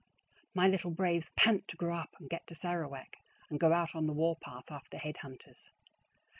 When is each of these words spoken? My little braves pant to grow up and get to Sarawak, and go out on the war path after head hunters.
My 0.55 0.67
little 0.67 0.89
braves 0.89 1.29
pant 1.35 1.67
to 1.67 1.75
grow 1.77 1.95
up 1.95 2.15
and 2.17 2.27
get 2.27 2.47
to 2.47 2.55
Sarawak, 2.55 3.17
and 3.51 3.59
go 3.59 3.71
out 3.71 3.93
on 3.93 4.07
the 4.07 4.13
war 4.13 4.35
path 4.35 4.71
after 4.71 4.97
head 4.97 5.17
hunters. 5.17 5.69